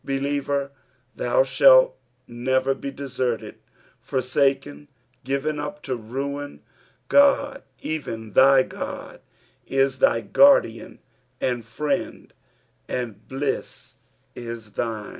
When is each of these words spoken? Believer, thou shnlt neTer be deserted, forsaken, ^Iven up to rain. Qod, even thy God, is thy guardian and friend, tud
Believer, 0.03 0.71
thou 1.15 1.43
shnlt 1.43 1.91
neTer 2.27 2.73
be 2.81 2.89
deserted, 2.89 3.53
forsaken, 4.01 4.87
^Iven 5.23 5.59
up 5.63 5.83
to 5.83 5.95
rain. 5.95 6.61
Qod, 7.07 7.61
even 7.83 8.31
thy 8.33 8.63
God, 8.63 9.21
is 9.67 9.99
thy 9.99 10.21
guardian 10.21 10.97
and 11.39 11.63
friend, 11.63 12.33
tud 12.87 13.39